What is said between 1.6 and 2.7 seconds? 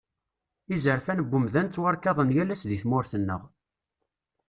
ttwarkaḍen yal ass